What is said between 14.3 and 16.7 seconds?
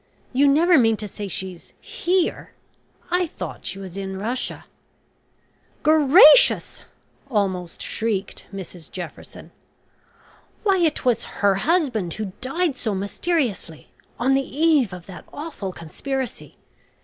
the eve of that awful conspiracy.